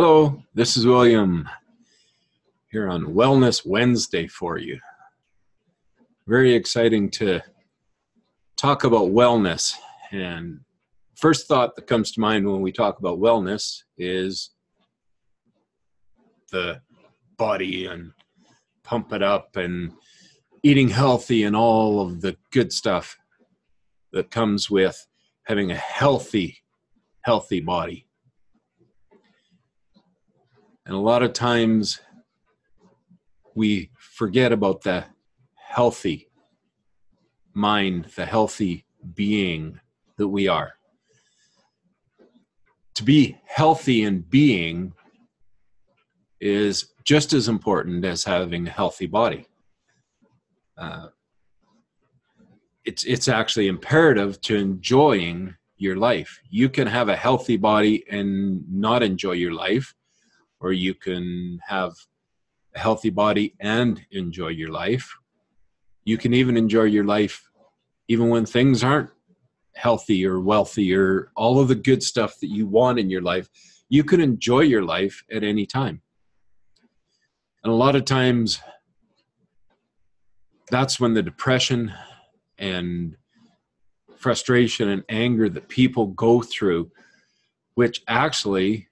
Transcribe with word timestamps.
Hello, 0.00 0.40
this 0.54 0.76
is 0.76 0.86
William 0.86 1.48
here 2.70 2.88
on 2.88 3.16
Wellness 3.16 3.66
Wednesday 3.66 4.28
for 4.28 4.56
you. 4.56 4.78
Very 6.28 6.54
exciting 6.54 7.10
to 7.18 7.40
talk 8.56 8.84
about 8.84 9.08
wellness. 9.08 9.74
And 10.12 10.60
first 11.16 11.48
thought 11.48 11.74
that 11.74 11.88
comes 11.88 12.12
to 12.12 12.20
mind 12.20 12.48
when 12.48 12.60
we 12.60 12.70
talk 12.70 13.00
about 13.00 13.18
wellness 13.18 13.82
is 13.96 14.50
the 16.52 16.80
body 17.36 17.86
and 17.86 18.12
pump 18.84 19.12
it 19.12 19.24
up 19.24 19.56
and 19.56 19.90
eating 20.62 20.90
healthy 20.90 21.42
and 21.42 21.56
all 21.56 22.00
of 22.00 22.20
the 22.20 22.36
good 22.52 22.72
stuff 22.72 23.16
that 24.12 24.30
comes 24.30 24.70
with 24.70 25.08
having 25.42 25.72
a 25.72 25.76
healthy, 25.76 26.58
healthy 27.22 27.58
body. 27.58 28.07
And 30.88 30.96
a 30.96 31.00
lot 31.00 31.22
of 31.22 31.34
times 31.34 32.00
we 33.54 33.90
forget 33.98 34.52
about 34.52 34.80
the 34.80 35.04
healthy 35.54 36.30
mind, 37.52 38.06
the 38.16 38.24
healthy 38.24 38.86
being 39.14 39.80
that 40.16 40.28
we 40.28 40.48
are. 40.48 40.72
To 42.94 43.04
be 43.04 43.36
healthy 43.44 44.02
in 44.02 44.20
being 44.22 44.94
is 46.40 46.86
just 47.04 47.34
as 47.34 47.48
important 47.48 48.06
as 48.06 48.24
having 48.24 48.66
a 48.66 48.70
healthy 48.70 49.06
body. 49.06 49.46
Uh, 50.78 51.08
it's 52.86 53.04
it's 53.04 53.28
actually 53.28 53.68
imperative 53.68 54.40
to 54.40 54.56
enjoying 54.56 55.54
your 55.76 55.96
life. 55.96 56.40
You 56.48 56.70
can 56.70 56.86
have 56.86 57.10
a 57.10 57.16
healthy 57.16 57.58
body 57.58 58.04
and 58.10 58.64
not 58.72 59.02
enjoy 59.02 59.32
your 59.32 59.52
life, 59.52 59.94
or 60.60 60.72
you 60.72 60.94
can 60.94 61.60
have 61.66 61.92
a 62.74 62.78
healthy 62.78 63.10
body 63.10 63.54
and 63.60 64.04
enjoy 64.10 64.48
your 64.48 64.70
life. 64.70 65.16
You 66.04 66.18
can 66.18 66.34
even 66.34 66.56
enjoy 66.56 66.84
your 66.84 67.04
life 67.04 67.48
even 68.08 68.28
when 68.30 68.46
things 68.46 68.82
aren't 68.82 69.10
healthy 69.74 70.26
or 70.26 70.40
wealthy 70.40 70.94
or 70.94 71.30
all 71.36 71.60
of 71.60 71.68
the 71.68 71.74
good 71.74 72.02
stuff 72.02 72.38
that 72.40 72.48
you 72.48 72.66
want 72.66 72.98
in 72.98 73.10
your 73.10 73.22
life. 73.22 73.48
You 73.88 74.02
can 74.04 74.20
enjoy 74.20 74.60
your 74.60 74.82
life 74.82 75.22
at 75.30 75.44
any 75.44 75.66
time. 75.66 76.02
And 77.62 77.72
a 77.72 77.76
lot 77.76 77.96
of 77.96 78.04
times, 78.04 78.60
that's 80.70 81.00
when 81.00 81.14
the 81.14 81.22
depression 81.22 81.92
and 82.58 83.16
frustration 84.16 84.88
and 84.88 85.04
anger 85.08 85.48
that 85.48 85.68
people 85.68 86.08
go 86.08 86.42
through, 86.42 86.90
which 87.74 88.02
actually 88.08 88.88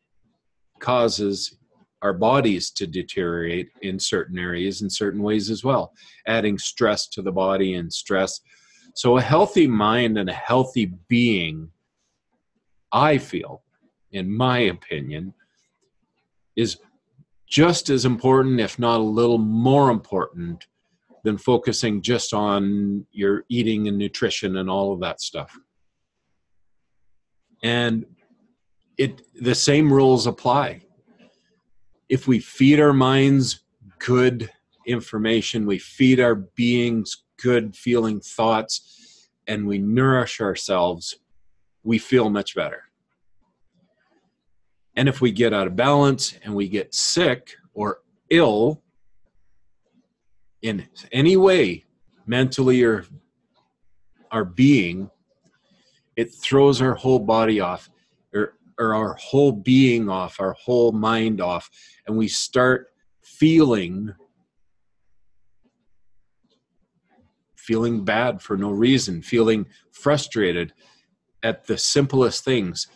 causes 0.78 1.56
our 2.02 2.12
bodies 2.12 2.70
to 2.70 2.86
deteriorate 2.86 3.70
in 3.82 3.98
certain 3.98 4.38
areas 4.38 4.82
in 4.82 4.90
certain 4.90 5.22
ways 5.22 5.50
as 5.50 5.64
well, 5.64 5.92
adding 6.26 6.58
stress 6.58 7.08
to 7.08 7.22
the 7.22 7.32
body 7.32 7.74
and 7.74 7.92
stress. 7.92 8.40
So, 8.94 9.16
a 9.16 9.22
healthy 9.22 9.66
mind 9.66 10.18
and 10.18 10.30
a 10.30 10.34
healthy 10.34 10.92
being, 11.08 11.70
I 12.92 13.18
feel, 13.18 13.62
in 14.12 14.34
my 14.34 14.58
opinion, 14.58 15.34
is 16.54 16.78
just 17.48 17.90
as 17.90 18.04
important, 18.04 18.60
if 18.60 18.78
not 18.78 19.00
a 19.00 19.02
little 19.02 19.38
more 19.38 19.90
important, 19.90 20.66
than 21.24 21.36
focusing 21.36 22.02
just 22.02 22.32
on 22.32 23.04
your 23.10 23.44
eating 23.48 23.88
and 23.88 23.98
nutrition 23.98 24.58
and 24.58 24.70
all 24.70 24.92
of 24.92 25.00
that 25.00 25.20
stuff. 25.20 25.58
And 27.62 28.06
it 28.98 29.22
the 29.40 29.54
same 29.54 29.92
rules 29.92 30.26
apply 30.26 30.80
if 32.08 32.28
we 32.28 32.38
feed 32.38 32.80
our 32.80 32.92
minds 32.92 33.60
good 33.98 34.50
information, 34.86 35.66
we 35.66 35.78
feed 35.78 36.20
our 36.20 36.34
beings 36.34 37.24
good 37.42 37.76
feeling 37.76 38.20
thoughts, 38.20 39.28
and 39.46 39.66
we 39.66 39.78
nourish 39.78 40.40
ourselves, 40.40 41.16
we 41.82 41.98
feel 41.98 42.30
much 42.30 42.54
better. 42.54 42.82
And 44.94 45.08
if 45.08 45.20
we 45.20 45.30
get 45.30 45.52
out 45.52 45.66
of 45.66 45.76
balance 45.76 46.34
and 46.42 46.54
we 46.54 46.68
get 46.68 46.94
sick 46.94 47.54
or 47.74 47.98
ill 48.30 48.82
in 50.62 50.88
any 51.12 51.36
way, 51.36 51.84
mentally 52.26 52.82
or 52.82 53.04
our 54.30 54.44
being, 54.44 55.10
it 56.16 56.32
throws 56.32 56.80
our 56.80 56.94
whole 56.94 57.18
body 57.18 57.60
off 57.60 57.90
or 58.78 58.94
our 58.94 59.14
whole 59.14 59.52
being 59.52 60.08
off, 60.08 60.40
our 60.40 60.52
whole 60.52 60.92
mind 60.92 61.40
off, 61.40 61.70
and 62.06 62.16
we 62.16 62.28
start 62.28 62.88
feeling 63.22 64.14
feeling 67.56 68.04
bad 68.04 68.40
for 68.40 68.56
no 68.56 68.70
reason, 68.70 69.20
feeling 69.20 69.66
frustrated 69.90 70.72
at 71.42 71.66
the 71.66 71.76
simplest 71.76 72.44
things 72.44 72.86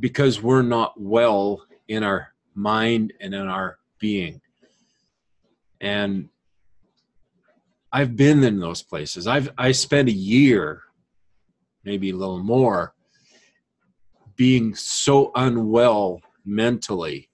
because 0.00 0.42
we're 0.42 0.62
not 0.62 1.00
well 1.00 1.64
in 1.86 2.02
our 2.02 2.32
mind 2.54 3.12
and 3.20 3.32
in 3.34 3.46
our 3.46 3.78
being. 4.00 4.40
And 5.80 6.28
I've 7.92 8.16
been 8.16 8.42
in 8.42 8.58
those 8.58 8.82
places. 8.82 9.26
I've 9.26 9.50
I 9.58 9.72
spent 9.72 10.08
a 10.08 10.12
year, 10.12 10.82
maybe 11.84 12.10
a 12.10 12.16
little 12.16 12.42
more, 12.42 12.94
being 14.36 14.74
so 14.74 15.30
unwell 15.34 16.20
mentally 16.44 17.28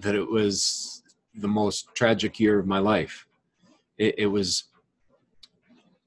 that 0.00 0.14
it 0.14 0.28
was 0.28 1.02
the 1.34 1.48
most 1.48 1.94
tragic 1.94 2.38
year 2.38 2.58
of 2.58 2.66
my 2.66 2.78
life. 2.78 3.26
It, 3.98 4.14
it, 4.18 4.26
was 4.26 4.64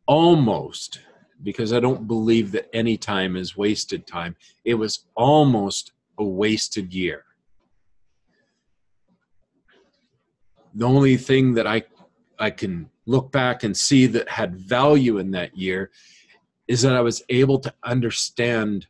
almost, 0.07 1.01
because 1.41 1.73
I 1.73 1.79
don't 1.79 2.07
believe 2.07 2.51
that 2.51 2.69
any 2.73 2.97
time 2.97 3.35
is 3.35 3.57
wasted 3.57 4.06
time, 4.06 4.35
it 4.66 4.75
was 4.75 5.06
almost 5.16 5.94
a 6.17 6.23
wasted 6.23 6.94
year. 6.94 7.23
The 10.73 10.88
only 10.88 11.17
thing 11.17 11.53
that 11.56 11.66
I, 11.66 11.84
I 12.38 12.51
can 12.51 12.90
look 13.06 13.31
back 13.31 13.63
and 13.63 13.75
see 13.75 14.06
that 14.07 14.29
had 14.29 14.56
value 14.56 15.17
in 15.17 15.31
that 15.31 15.57
year 15.57 15.91
is 16.67 16.81
that 16.81 16.96
I 16.96 17.01
was 17.01 17.23
able 17.29 17.59
to 17.59 17.73
understand 17.84 18.88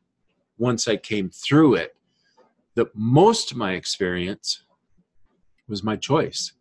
once 0.57 0.87
I 0.87 0.97
came 0.97 1.29
through 1.29 1.75
it 1.75 1.95
that 2.75 2.95
most 2.95 3.51
of 3.51 3.57
my 3.57 3.73
experience 3.73 4.61
was 5.67 5.83
my 5.83 5.95
choice. 5.95 6.53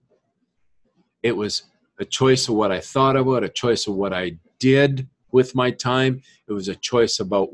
It 1.22 1.36
was 1.36 1.64
a 1.98 2.04
choice 2.04 2.48
of 2.48 2.54
what 2.54 2.72
I 2.72 2.80
thought 2.80 3.16
about, 3.16 3.44
a 3.44 3.48
choice 3.48 3.86
of 3.86 3.94
what 3.94 4.12
I 4.12 4.38
did 4.58 5.08
with 5.32 5.54
my 5.54 5.70
time. 5.70 6.22
It 6.48 6.52
was 6.52 6.68
a 6.68 6.74
choice 6.74 7.20
about 7.20 7.50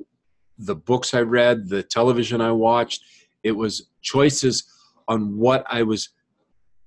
the 0.59 0.77
books 0.77 1.15
I 1.15 1.23
read, 1.23 1.69
the 1.69 1.83
television 1.83 2.41
I 2.41 2.53
watched. 2.53 3.03
It 3.43 3.53
was 3.53 3.89
choices 4.01 4.65
on 5.09 5.37
what 5.37 5.65
I 5.69 5.83
was 5.83 6.11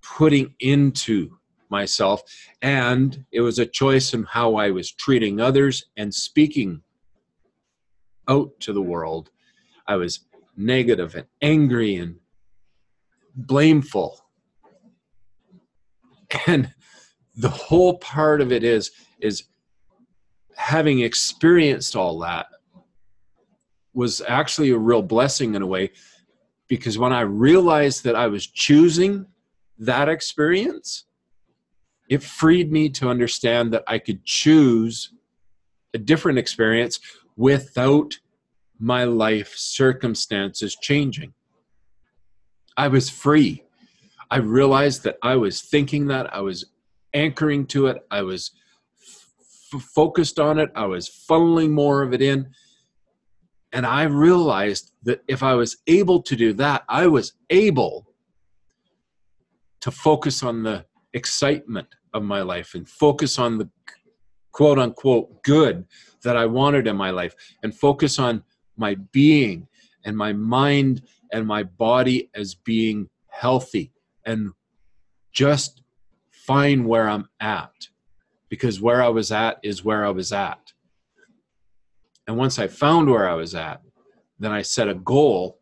putting 0.02 0.54
into 0.60 1.38
myself. 1.70 2.22
And 2.62 3.26
it 3.32 3.42
was 3.42 3.60
a 3.60 3.66
choice 3.66 4.14
in 4.14 4.24
how 4.24 4.56
I 4.56 4.72
was 4.72 4.92
treating 4.92 5.42
others 5.42 5.86
and 5.98 6.14
speaking 6.14 6.82
out 8.30 8.52
to 8.62 8.74
the 8.74 8.82
world 8.82 9.30
I 9.88 9.96
was 9.96 10.22
negative 10.58 11.16
and 11.16 11.26
angry 11.42 11.96
and 11.96 12.16
blameful. 13.36 14.22
And 16.48 16.74
the 17.36 17.50
whole 17.50 17.98
part 17.98 18.42
of 18.42 18.52
it 18.52 18.64
is 18.64 18.92
is 19.20 19.44
having 20.56 21.00
experienced 21.00 21.96
all 21.96 22.20
that 22.20 22.48
was 23.94 24.22
actually 24.28 24.72
a 24.72 24.78
real 24.78 25.02
blessing 25.02 25.56
in 25.56 25.62
a 25.62 25.68
way 25.68 25.92
because 26.68 26.98
when 26.98 27.14
I 27.14 27.22
realized 27.22 28.04
that 28.04 28.16
I 28.16 28.28
was 28.28 28.48
choosing 28.48 29.26
that 29.80 30.10
experience, 30.10 31.06
it 32.10 32.24
freed 32.24 32.72
me 32.72 32.90
to 32.90 33.10
understand 33.10 33.74
that 33.74 33.84
I 33.88 34.00
could 34.00 34.24
choose 34.26 35.12
a 35.94 35.98
different 35.98 36.38
experience 36.38 37.00
without 37.38 38.18
my 38.80 39.04
life 39.04 39.54
circumstances 39.56 40.76
changing. 40.82 41.34
I 42.78 42.88
was 42.88 43.10
free. 43.10 43.64
I 44.30 44.38
realized 44.38 45.04
that 45.04 45.18
I 45.22 45.36
was 45.36 45.62
thinking 45.62 46.08
that, 46.08 46.34
I 46.34 46.42
was 46.42 46.66
anchoring 47.14 47.66
to 47.68 47.88
it, 47.88 48.06
I 48.12 48.22
was 48.22 48.52
f- 49.02 49.82
focused 49.82 50.40
on 50.40 50.60
it, 50.60 50.72
I 50.76 50.86
was 50.86 51.10
funneling 51.10 51.72
more 51.72 52.02
of 52.02 52.14
it 52.14 52.22
in. 52.22 52.50
And 53.72 53.86
I 53.86 54.04
realized 54.04 54.92
that 55.04 55.22
if 55.28 55.44
I 55.44 55.54
was 55.54 55.78
able 55.88 56.22
to 56.24 56.36
do 56.36 56.54
that, 56.54 56.84
I 56.90 57.08
was 57.08 57.34
able 57.50 58.08
to 59.82 59.92
focus 59.92 60.44
on 60.44 60.64
the 60.64 60.86
excitement 61.14 61.88
of 62.14 62.24
my 62.24 62.42
life 62.42 62.74
and 62.74 62.88
focus 62.88 63.38
on 63.38 63.58
the 63.58 63.70
quote 64.52 64.80
unquote 64.80 65.44
good 65.44 65.86
that 66.24 66.38
I 66.38 66.46
wanted 66.46 66.88
in 66.88 66.96
my 66.96 67.10
life 67.12 67.36
and 67.62 67.76
focus 67.76 68.18
on 68.18 68.44
my 68.78 68.96
being 69.12 69.68
and 70.06 70.18
my 70.18 70.34
mind 70.34 71.02
and 71.32 71.48
my 71.48 71.64
body 71.64 72.30
as 72.36 72.56
being 72.56 73.10
healthy 73.30 73.92
and 74.26 74.52
just 75.32 75.82
find 76.32 76.86
where 76.86 77.10
I'm 77.10 77.28
at 77.40 77.74
because 78.50 78.80
where 78.80 79.04
I 79.04 79.10
was 79.10 79.32
at 79.32 79.60
is 79.64 79.84
where 79.84 80.06
I 80.06 80.10
was 80.10 80.32
at. 80.32 80.74
And 82.28 82.38
once 82.38 82.58
I 82.60 82.68
found 82.68 83.10
where 83.10 83.30
I 83.30 83.34
was 83.34 83.56
at, 83.56 83.82
then 84.40 84.52
I 84.52 84.62
set 84.62 84.90
a 84.90 84.96
goal 84.96 85.60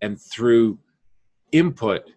and 0.00 0.20
through 0.20 0.78
input 1.52 2.10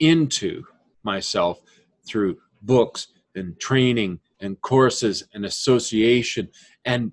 into 0.00 0.64
myself 1.02 1.60
through 2.06 2.38
books 2.62 3.08
and 3.34 3.58
training 3.58 4.20
and 4.40 4.60
courses 4.60 5.24
and 5.34 5.44
association 5.44 6.48
and 6.84 7.12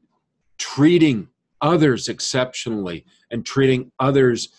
treating 0.58 1.28
others 1.62 2.08
exceptionally 2.08 3.06
and 3.30 3.46
treating 3.46 3.92
others 4.00 4.50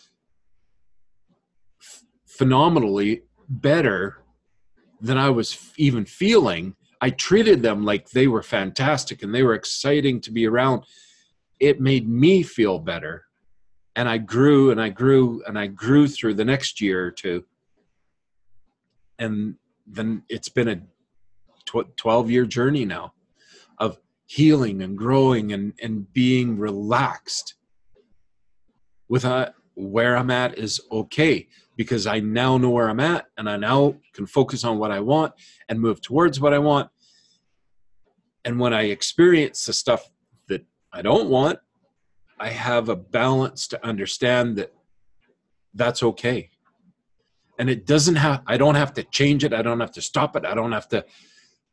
f- 1.80 2.04
phenomenally 2.26 3.22
better 3.48 4.22
than 5.00 5.18
I 5.18 5.30
was 5.30 5.52
f- 5.54 5.74
even 5.76 6.04
feeling. 6.04 6.76
I 7.00 7.10
treated 7.10 7.62
them 7.62 7.84
like 7.84 8.10
they 8.10 8.28
were 8.28 8.42
fantastic 8.42 9.22
and 9.22 9.34
they 9.34 9.42
were 9.42 9.54
exciting 9.54 10.20
to 10.22 10.30
be 10.30 10.46
around. 10.46 10.84
It 11.58 11.80
made 11.80 12.08
me 12.08 12.42
feel 12.42 12.78
better. 12.78 13.24
And 13.96 14.08
I 14.08 14.18
grew 14.18 14.70
and 14.70 14.80
I 14.80 14.88
grew 14.88 15.42
and 15.46 15.58
I 15.58 15.66
grew 15.66 16.08
through 16.08 16.34
the 16.34 16.44
next 16.44 16.80
year 16.80 17.04
or 17.04 17.10
two. 17.10 17.44
And 19.18 19.56
then 19.86 20.22
it's 20.28 20.48
been 20.48 20.68
a 20.68 20.80
12 21.96 22.30
year 22.30 22.46
journey 22.46 22.84
now 22.84 23.12
of 23.78 23.98
healing 24.32 24.80
and 24.82 24.96
growing 24.96 25.52
and, 25.52 25.74
and 25.82 26.10
being 26.14 26.58
relaxed 26.58 27.54
with 29.08 29.24
a, 29.26 29.52
where 29.74 30.16
I'm 30.16 30.30
at 30.30 30.56
is 30.56 30.80
okay 30.90 31.48
because 31.76 32.06
I 32.06 32.20
now 32.20 32.56
know 32.56 32.70
where 32.70 32.88
I'm 32.88 33.00
at 33.00 33.26
and 33.36 33.48
I 33.48 33.56
now 33.56 33.96
can 34.14 34.26
focus 34.26 34.64
on 34.64 34.78
what 34.78 34.90
I 34.90 35.00
want 35.00 35.34
and 35.68 35.78
move 35.78 36.00
towards 36.00 36.40
what 36.40 36.54
I 36.54 36.58
want. 36.58 36.88
And 38.44 38.58
when 38.58 38.72
I 38.72 38.84
experience 38.84 39.66
the 39.66 39.74
stuff 39.74 40.08
that 40.48 40.64
I 40.92 41.02
don't 41.02 41.28
want, 41.28 41.58
I 42.40 42.48
have 42.48 42.88
a 42.88 42.96
balance 42.96 43.68
to 43.68 43.86
understand 43.86 44.56
that 44.56 44.72
that's 45.74 46.02
okay. 46.02 46.48
And 47.58 47.68
it 47.68 47.86
doesn't 47.86 48.16
have, 48.16 48.42
I 48.46 48.56
don't 48.56 48.76
have 48.76 48.94
to 48.94 49.04
change 49.04 49.44
it. 49.44 49.52
I 49.52 49.60
don't 49.60 49.80
have 49.80 49.92
to 49.92 50.00
stop 50.00 50.36
it. 50.36 50.46
I 50.46 50.54
don't 50.54 50.72
have 50.72 50.88
to 50.88 51.04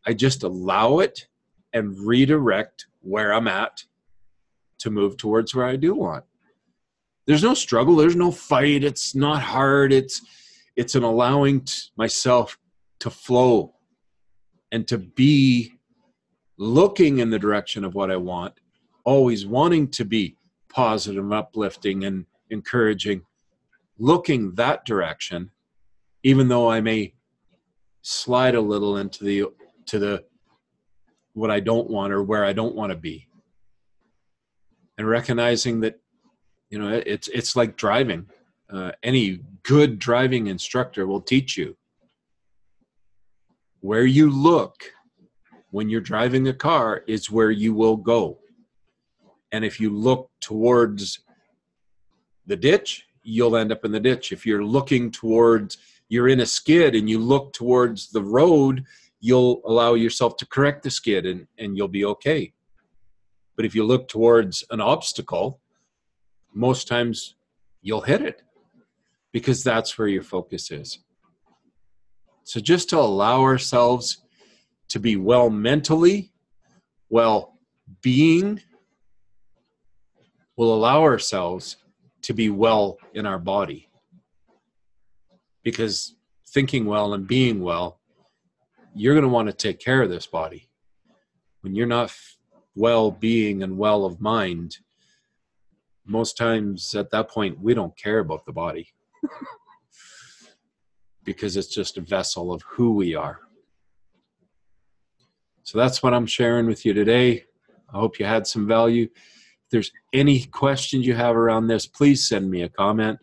I 0.05 0.13
just 0.13 0.43
allow 0.43 0.99
it 0.99 1.27
and 1.73 1.97
redirect 1.99 2.87
where 3.01 3.33
I'm 3.33 3.47
at 3.47 3.83
to 4.79 4.89
move 4.89 5.17
towards 5.17 5.53
where 5.53 5.65
I 5.65 5.75
do 5.75 5.93
want. 5.93 6.23
There's 7.25 7.43
no 7.43 7.53
struggle, 7.53 7.95
there's 7.95 8.15
no 8.15 8.31
fight, 8.31 8.83
it's 8.83 9.13
not 9.13 9.41
hard. 9.41 9.93
It's 9.93 10.21
it's 10.75 10.95
an 10.95 11.03
allowing 11.03 11.67
myself 11.97 12.57
to 12.99 13.09
flow 13.09 13.75
and 14.71 14.87
to 14.87 14.97
be 14.97 15.73
looking 16.57 17.19
in 17.19 17.29
the 17.29 17.39
direction 17.39 17.83
of 17.83 17.95
what 17.95 18.11
I 18.11 18.15
want, 18.15 18.53
always 19.03 19.45
wanting 19.45 19.89
to 19.89 20.05
be 20.05 20.37
positive, 20.69 21.31
uplifting 21.31 22.05
and 22.05 22.25
encouraging, 22.49 23.23
looking 23.97 24.55
that 24.55 24.85
direction 24.85 25.51
even 26.23 26.47
though 26.47 26.69
I 26.69 26.81
may 26.81 27.13
slide 28.01 28.55
a 28.55 28.61
little 28.61 28.97
into 28.97 29.23
the 29.23 29.45
to 29.87 29.99
the 29.99 30.23
what 31.39 31.51
I 31.51 31.59
don't 31.59 31.89
want 31.89 32.13
or 32.13 32.21
where 32.21 32.45
I 32.45 32.53
don't 32.53 32.75
want 32.75 32.91
to 32.91 32.97
be. 32.97 33.27
And 34.97 35.07
recognizing 35.07 35.79
that, 35.81 35.99
you 36.69 36.77
know, 36.77 36.89
it's 36.89 37.27
it's 37.29 37.55
like 37.55 37.77
driving. 37.77 38.27
Uh, 38.69 38.91
any 39.01 39.39
good 39.63 39.97
driving 39.97 40.47
instructor 40.47 41.07
will 41.07 41.21
teach 41.21 41.57
you 41.57 41.75
where 43.81 44.05
you 44.05 44.29
look 44.29 44.83
when 45.71 45.89
you're 45.89 46.01
driving 46.01 46.47
a 46.47 46.53
car 46.53 47.03
is 47.07 47.31
where 47.31 47.51
you 47.51 47.73
will 47.73 47.95
go. 47.95 48.39
And 49.51 49.63
if 49.63 49.79
you 49.79 49.89
look 49.89 50.29
towards 50.41 51.19
the 52.45 52.55
ditch, 52.55 53.05
you'll 53.23 53.55
end 53.55 53.71
up 53.71 53.85
in 53.85 53.91
the 53.91 53.99
ditch. 53.99 54.31
If 54.31 54.45
you're 54.45 54.63
looking 54.63 55.11
towards, 55.11 55.77
you're 56.07 56.27
in 56.27 56.39
a 56.39 56.45
skid 56.45 56.95
and 56.95 57.09
you 57.09 57.19
look 57.19 57.53
towards 57.53 58.11
the 58.11 58.23
road, 58.23 58.83
you'll 59.19 59.61
allow 59.65 59.93
yourself 59.93 60.37
to 60.37 60.45
correct 60.45 60.83
the 60.83 60.89
skid 60.89 61.25
and, 61.25 61.47
and 61.57 61.77
you'll 61.77 61.87
be 61.87 62.05
okay. 62.05 62.53
But 63.55 63.65
if 63.65 63.75
you 63.75 63.83
look 63.83 64.07
towards 64.07 64.63
an 64.69 64.79
obstacle, 64.79 65.59
most 66.53 66.87
times 66.87 67.35
you'll 67.81 68.01
hit 68.01 68.21
it 68.21 68.41
because 69.33 69.63
that's 69.63 69.97
where 69.97 70.07
your 70.07 70.23
focus 70.23 70.71
is. 70.71 70.99
So 72.43 72.59
just 72.59 72.89
to 72.89 72.97
allow 72.97 73.41
ourselves 73.41 74.23
to 74.89 74.99
be 74.99 75.15
well 75.17 75.49
mentally, 75.49 76.31
well 77.09 77.59
being, 78.01 78.61
will 80.55 80.73
allow 80.73 81.03
ourselves 81.03 81.77
to 82.23 82.33
be 82.33 82.49
well 82.49 82.97
in 83.13 83.25
our 83.25 83.39
body. 83.39 83.89
Because 85.63 86.15
thinking 86.47 86.85
well 86.85 87.13
and 87.13 87.27
being 87.27 87.61
well 87.61 87.98
you're 88.95 89.13
going 89.13 89.23
to 89.23 89.29
want 89.29 89.47
to 89.47 89.53
take 89.53 89.79
care 89.79 90.01
of 90.01 90.09
this 90.09 90.27
body. 90.27 90.69
When 91.61 91.75
you're 91.75 91.87
not 91.87 92.13
well 92.75 93.11
being 93.11 93.63
and 93.63 93.77
well 93.77 94.05
of 94.05 94.21
mind, 94.21 94.77
most 96.05 96.37
times 96.37 96.95
at 96.95 97.11
that 97.11 97.29
point, 97.29 97.59
we 97.59 97.73
don't 97.73 97.95
care 97.97 98.19
about 98.19 98.45
the 98.45 98.53
body 98.53 98.89
because 101.23 101.57
it's 101.57 101.67
just 101.67 101.97
a 101.97 102.01
vessel 102.01 102.51
of 102.51 102.63
who 102.63 102.93
we 102.93 103.15
are. 103.15 103.39
So 105.63 105.77
that's 105.77 106.01
what 106.01 106.13
I'm 106.15 106.25
sharing 106.25 106.65
with 106.65 106.85
you 106.85 106.93
today. 106.93 107.45
I 107.93 107.99
hope 107.99 108.17
you 108.17 108.25
had 108.25 108.47
some 108.47 108.67
value. 108.67 109.03
If 109.03 109.69
there's 109.69 109.91
any 110.13 110.45
questions 110.45 111.05
you 111.05 111.13
have 111.13 111.35
around 111.35 111.67
this, 111.67 111.85
please 111.85 112.27
send 112.27 112.49
me 112.49 112.63
a 112.63 112.69
comment. 112.69 113.19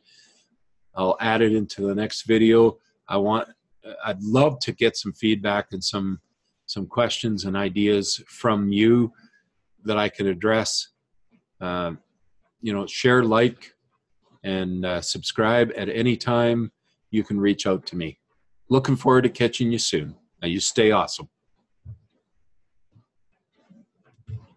I'll 0.94 1.16
add 1.20 1.42
it 1.42 1.52
into 1.52 1.86
the 1.86 1.94
next 1.94 2.22
video. 2.22 2.78
I 3.08 3.16
want 3.16 3.48
I'd 4.04 4.22
love 4.22 4.58
to 4.60 4.72
get 4.72 4.96
some 4.96 5.12
feedback 5.12 5.68
and 5.72 5.82
some 5.82 6.20
some 6.66 6.86
questions 6.86 7.44
and 7.44 7.56
ideas 7.56 8.22
from 8.26 8.72
you 8.72 9.12
that 9.84 9.96
I 9.96 10.08
can 10.08 10.26
address. 10.26 10.88
Uh, 11.60 11.92
you 12.60 12.72
know, 12.72 12.86
share, 12.86 13.22
like, 13.22 13.72
and 14.42 14.84
uh, 14.84 15.00
subscribe 15.00 15.70
at 15.76 15.88
any 15.88 16.16
time. 16.16 16.72
You 17.10 17.22
can 17.22 17.38
reach 17.38 17.66
out 17.66 17.86
to 17.86 17.96
me. 17.96 18.18
Looking 18.68 18.96
forward 18.96 19.22
to 19.22 19.28
catching 19.28 19.70
you 19.70 19.78
soon. 19.78 20.16
Now, 20.42 20.48
you 20.48 20.58
stay 20.58 20.90
awesome. 20.90 21.28